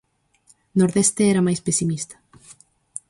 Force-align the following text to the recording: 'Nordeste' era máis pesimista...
'Nordeste' 0.77 1.29
era 1.31 1.45
máis 1.47 1.63
pesimista... 1.67 2.15